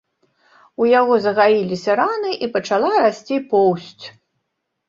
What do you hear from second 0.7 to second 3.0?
У яго загаіліся раны і пачала